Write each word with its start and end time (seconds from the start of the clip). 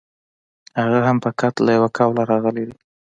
هغه 0.81 0.99
هم 1.07 1.17
فقط 1.25 1.53
له 1.65 1.69
یوه 1.77 1.89
قوله 1.97 2.21
راغلی 2.31 2.63
دی. 2.69 2.77